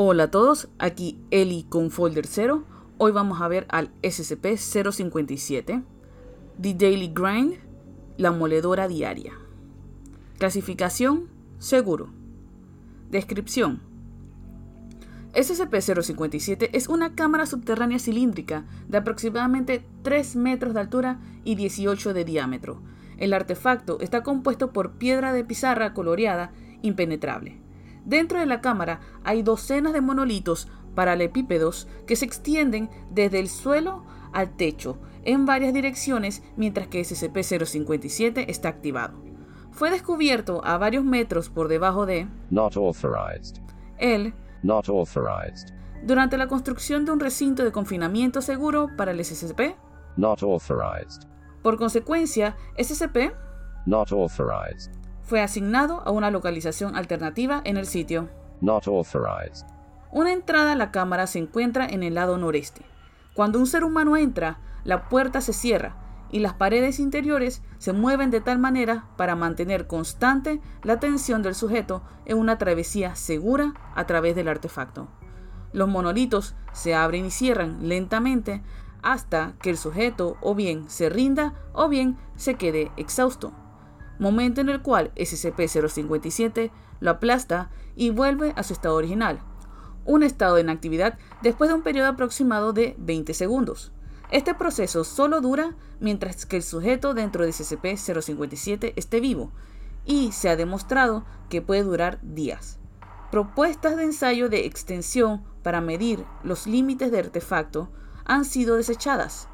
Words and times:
Hola 0.00 0.22
a 0.22 0.30
todos, 0.30 0.68
aquí 0.78 1.18
Eli 1.32 1.64
con 1.64 1.90
Folder 1.90 2.24
0. 2.24 2.62
Hoy 2.98 3.10
vamos 3.10 3.40
a 3.40 3.48
ver 3.48 3.66
al 3.68 3.90
SCP-057, 4.02 5.82
The 6.62 6.74
Daily 6.74 7.10
Grind, 7.12 7.54
la 8.16 8.30
moledora 8.30 8.86
diaria. 8.86 9.32
Clasificación, 10.38 11.26
seguro. 11.58 12.10
Descripción. 13.10 13.80
SCP-057 15.34 16.70
es 16.72 16.86
una 16.86 17.16
cámara 17.16 17.44
subterránea 17.44 17.98
cilíndrica 17.98 18.66
de 18.86 18.98
aproximadamente 18.98 19.84
3 20.02 20.36
metros 20.36 20.74
de 20.74 20.80
altura 20.80 21.18
y 21.42 21.56
18 21.56 22.14
de 22.14 22.24
diámetro. 22.24 22.80
El 23.16 23.34
artefacto 23.34 23.98
está 23.98 24.22
compuesto 24.22 24.72
por 24.72 24.92
piedra 24.92 25.32
de 25.32 25.42
pizarra 25.42 25.92
coloreada 25.92 26.52
impenetrable 26.82 27.66
Dentro 28.04 28.38
de 28.38 28.46
la 28.46 28.60
cámara 28.60 29.00
hay 29.24 29.42
docenas 29.42 29.92
de 29.92 30.00
monolitos 30.00 30.68
paralepípedos 30.94 31.88
que 32.06 32.16
se 32.16 32.24
extienden 32.24 32.90
desde 33.10 33.38
el 33.38 33.48
suelo 33.48 34.04
al 34.32 34.56
techo 34.56 34.98
en 35.24 35.46
varias 35.46 35.72
direcciones 35.74 36.42
mientras 36.56 36.88
que 36.88 37.00
SCP-057 37.00 38.44
está 38.48 38.68
activado. 38.68 39.22
Fue 39.70 39.90
descubierto 39.90 40.64
a 40.64 40.76
varios 40.78 41.04
metros 41.04 41.50
por 41.50 41.68
debajo 41.68 42.04
de 42.06 42.26
Not 42.50 42.76
authorized. 42.76 43.56
él 43.98 44.34
Not 44.62 44.88
authorized. 44.88 45.72
durante 46.02 46.36
la 46.36 46.48
construcción 46.48 47.04
de 47.04 47.12
un 47.12 47.20
recinto 47.20 47.62
de 47.64 47.72
confinamiento 47.72 48.42
seguro 48.42 48.88
para 48.96 49.12
el 49.12 49.24
SCP. 49.24 49.76
Not 50.16 50.42
authorized. 50.42 51.22
Por 51.62 51.76
consecuencia, 51.76 52.56
SCP 52.76 53.32
Not 53.86 54.10
authorized. 54.12 54.90
Fue 55.28 55.42
asignado 55.42 56.02
a 56.06 56.10
una 56.10 56.30
localización 56.30 56.96
alternativa 56.96 57.60
en 57.64 57.76
el 57.76 57.84
sitio. 57.84 58.30
Not 58.62 58.88
authorized. 58.88 59.66
Una 60.10 60.32
entrada 60.32 60.72
a 60.72 60.76
la 60.76 60.90
cámara 60.90 61.26
se 61.26 61.38
encuentra 61.38 61.86
en 61.86 62.02
el 62.02 62.14
lado 62.14 62.38
noreste. 62.38 62.80
Cuando 63.34 63.58
un 63.58 63.66
ser 63.66 63.84
humano 63.84 64.16
entra, 64.16 64.58
la 64.84 65.10
puerta 65.10 65.42
se 65.42 65.52
cierra 65.52 65.96
y 66.30 66.38
las 66.38 66.54
paredes 66.54 66.98
interiores 66.98 67.62
se 67.76 67.92
mueven 67.92 68.30
de 68.30 68.40
tal 68.40 68.58
manera 68.58 69.04
para 69.18 69.36
mantener 69.36 69.86
constante 69.86 70.62
la 70.82 70.94
atención 70.94 71.42
del 71.42 71.54
sujeto 71.54 72.02
en 72.24 72.38
una 72.38 72.56
travesía 72.56 73.14
segura 73.14 73.74
a 73.94 74.06
través 74.06 74.34
del 74.34 74.48
artefacto. 74.48 75.08
Los 75.74 75.88
monolitos 75.88 76.54
se 76.72 76.94
abren 76.94 77.26
y 77.26 77.30
cierran 77.30 77.86
lentamente 77.86 78.62
hasta 79.02 79.52
que 79.60 79.68
el 79.68 79.76
sujeto 79.76 80.38
o 80.40 80.54
bien 80.54 80.88
se 80.88 81.10
rinda 81.10 81.52
o 81.74 81.88
bien 81.90 82.16
se 82.36 82.54
quede 82.54 82.90
exhausto 82.96 83.52
momento 84.18 84.60
en 84.60 84.68
el 84.68 84.82
cual 84.82 85.12
SCP-057 85.14 86.70
lo 87.00 87.10
aplasta 87.10 87.70
y 87.96 88.10
vuelve 88.10 88.52
a 88.56 88.62
su 88.62 88.72
estado 88.72 88.96
original, 88.96 89.40
un 90.04 90.22
estado 90.22 90.56
de 90.56 90.62
inactividad 90.62 91.18
después 91.42 91.68
de 91.68 91.74
un 91.74 91.82
periodo 91.82 92.08
aproximado 92.08 92.72
de 92.72 92.94
20 92.98 93.34
segundos. 93.34 93.92
Este 94.30 94.54
proceso 94.54 95.04
solo 95.04 95.40
dura 95.40 95.74
mientras 96.00 96.44
que 96.44 96.56
el 96.56 96.62
sujeto 96.62 97.14
dentro 97.14 97.44
de 97.44 97.50
SCP-057 97.50 98.92
esté 98.96 99.20
vivo 99.20 99.52
y 100.04 100.32
se 100.32 100.48
ha 100.48 100.56
demostrado 100.56 101.24
que 101.48 101.62
puede 101.62 101.82
durar 101.82 102.18
días. 102.22 102.78
Propuestas 103.30 103.96
de 103.96 104.04
ensayo 104.04 104.48
de 104.48 104.64
extensión 104.64 105.44
para 105.62 105.80
medir 105.80 106.24
los 106.42 106.66
límites 106.66 107.10
de 107.10 107.18
artefacto 107.18 107.90
han 108.24 108.44
sido 108.44 108.76
desechadas. 108.76 109.48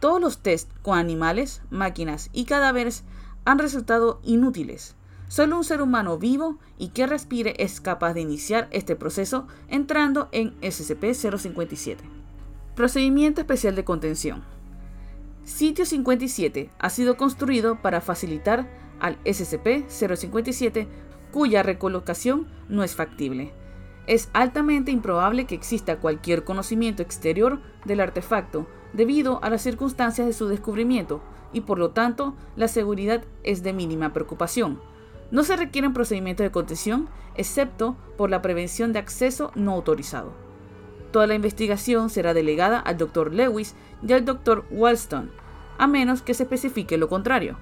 Todos 0.00 0.20
los 0.20 0.38
tests 0.38 0.72
con 0.82 0.98
animales, 0.98 1.62
máquinas 1.70 2.30
y 2.32 2.44
cadáveres 2.44 3.04
han 3.46 3.58
resultado 3.58 4.20
inútiles. 4.22 4.96
Solo 5.28 5.56
un 5.56 5.64
ser 5.64 5.80
humano 5.80 6.18
vivo 6.18 6.58
y 6.78 6.88
que 6.88 7.06
respire 7.06 7.54
es 7.58 7.80
capaz 7.80 8.12
de 8.12 8.20
iniciar 8.20 8.68
este 8.70 8.94
proceso 8.94 9.46
entrando 9.68 10.28
en 10.32 10.60
SCP-057. 10.60 11.96
Procedimiento 12.74 13.40
especial 13.40 13.74
de 13.74 13.84
contención. 13.84 14.44
Sitio 15.44 15.86
57 15.86 16.70
ha 16.78 16.90
sido 16.90 17.16
construido 17.16 17.80
para 17.80 18.00
facilitar 18.00 18.68
al 19.00 19.22
SCP-057 19.24 20.86
cuya 21.32 21.62
recolocación 21.62 22.48
no 22.68 22.82
es 22.82 22.94
factible. 22.94 23.52
Es 24.06 24.28
altamente 24.32 24.90
improbable 24.90 25.46
que 25.46 25.54
exista 25.54 25.98
cualquier 25.98 26.44
conocimiento 26.44 27.02
exterior 27.02 27.60
del 27.84 28.00
artefacto 28.00 28.66
debido 28.96 29.38
a 29.42 29.50
las 29.50 29.62
circunstancias 29.62 30.26
de 30.26 30.32
su 30.32 30.48
descubrimiento 30.48 31.20
y 31.52 31.60
por 31.60 31.78
lo 31.78 31.90
tanto 31.90 32.34
la 32.56 32.66
seguridad 32.66 33.22
es 33.44 33.62
de 33.62 33.72
mínima 33.72 34.12
preocupación. 34.12 34.80
No 35.30 35.44
se 35.44 35.56
requieren 35.56 35.92
procedimientos 35.92 36.44
de 36.44 36.50
contención 36.50 37.08
excepto 37.34 37.96
por 38.16 38.30
la 38.30 38.42
prevención 38.42 38.92
de 38.92 38.98
acceso 38.98 39.50
no 39.54 39.72
autorizado. 39.72 40.32
Toda 41.12 41.26
la 41.26 41.34
investigación 41.34 42.10
será 42.10 42.34
delegada 42.34 42.78
al 42.78 42.96
Dr. 42.96 43.34
Lewis 43.34 43.74
y 44.06 44.12
al 44.12 44.24
Dr. 44.24 44.64
Walston, 44.70 45.30
a 45.78 45.86
menos 45.86 46.22
que 46.22 46.34
se 46.34 46.44
especifique 46.44 46.96
lo 46.96 47.08
contrario. 47.08 47.58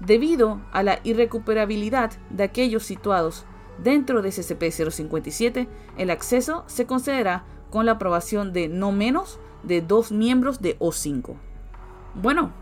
Debido 0.00 0.60
a 0.70 0.82
la 0.82 1.00
irrecuperabilidad 1.02 2.12
de 2.30 2.44
aquellos 2.44 2.84
situados 2.84 3.44
dentro 3.82 4.22
de 4.22 4.28
SCP-057, 4.28 5.66
el 5.96 6.10
acceso 6.10 6.64
se 6.66 6.86
concederá 6.86 7.44
con 7.70 7.86
la 7.86 7.92
aprobación 7.92 8.52
de 8.52 8.68
no 8.68 8.92
menos 8.92 9.38
de 9.62 9.80
dos 9.80 10.12
miembros 10.12 10.60
de 10.60 10.78
O5. 10.78 11.34
Bueno, 12.14 12.52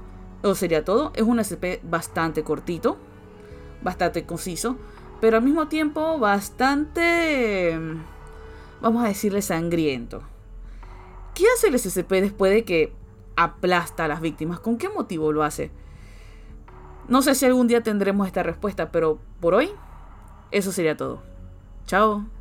eso 0.42 0.54
sería 0.54 0.84
todo. 0.84 1.12
Es 1.14 1.22
un 1.22 1.42
SCP 1.42 1.82
bastante 1.82 2.42
cortito, 2.42 2.96
bastante 3.82 4.24
conciso, 4.24 4.76
pero 5.20 5.38
al 5.38 5.42
mismo 5.42 5.68
tiempo 5.68 6.18
bastante, 6.18 7.78
vamos 8.80 9.04
a 9.04 9.08
decirle, 9.08 9.42
sangriento. 9.42 10.22
¿Qué 11.34 11.44
hace 11.54 11.68
el 11.68 11.78
SCP 11.78 12.10
después 12.22 12.52
de 12.52 12.64
que 12.64 12.92
aplasta 13.36 14.04
a 14.04 14.08
las 14.08 14.20
víctimas? 14.20 14.60
¿Con 14.60 14.78
qué 14.78 14.88
motivo 14.88 15.32
lo 15.32 15.42
hace? 15.42 15.70
No 17.08 17.22
sé 17.22 17.34
si 17.34 17.46
algún 17.46 17.68
día 17.68 17.82
tendremos 17.82 18.26
esta 18.26 18.42
respuesta, 18.42 18.90
pero 18.90 19.18
por 19.40 19.54
hoy, 19.54 19.70
eso 20.50 20.72
sería 20.72 20.96
todo. 20.96 21.22
Chao. 21.86 22.35